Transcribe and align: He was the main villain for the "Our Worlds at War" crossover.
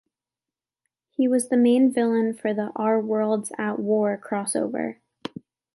He 1.11 1.27
was 1.27 1.49
the 1.49 1.57
main 1.57 1.91
villain 1.91 2.33
for 2.33 2.55
the 2.55 2.71
"Our 2.75 2.99
Worlds 2.99 3.51
at 3.59 3.77
War" 3.77 4.17
crossover. 4.17 4.95